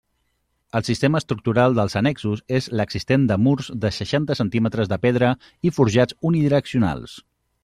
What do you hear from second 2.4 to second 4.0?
és l'existent de murs de